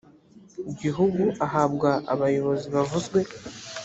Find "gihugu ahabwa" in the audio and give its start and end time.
0.81-1.89